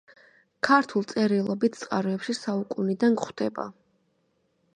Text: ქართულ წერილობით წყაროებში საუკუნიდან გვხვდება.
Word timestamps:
ქართულ 0.67 1.05
წერილობით 1.11 1.77
წყაროებში 1.83 2.37
საუკუნიდან 2.39 3.19
გვხვდება. 3.21 3.69